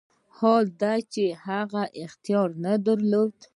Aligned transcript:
حال 0.37 0.65
دا 0.81 0.93
چې 1.13 1.25
هغه 1.45 1.83
اختیار 2.03 2.49
نه 2.63 2.73
درلود. 2.85 3.35